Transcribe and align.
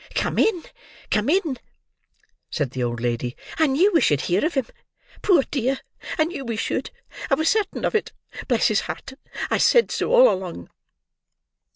"Come 0.15 0.39
in, 0.39 0.63
come 1.11 1.29
in," 1.29 1.59
said 2.49 2.71
the 2.71 2.81
old 2.81 2.99
lady: 2.99 3.35
"I 3.59 3.67
knew 3.67 3.93
we 3.93 4.01
should 4.01 4.21
hear 4.21 4.43
of 4.43 4.55
him. 4.55 4.65
Poor 5.21 5.43
dear! 5.51 5.79
I 6.17 6.23
knew 6.23 6.43
we 6.43 6.55
should! 6.57 6.89
I 7.29 7.35
was 7.35 7.49
certain 7.49 7.85
of 7.85 7.93
it. 7.93 8.11
Bless 8.47 8.69
his 8.69 8.79
heart! 8.81 9.13
I 9.51 9.59
said 9.59 9.91
so 9.91 10.11
all 10.11 10.33
along." 10.33 10.71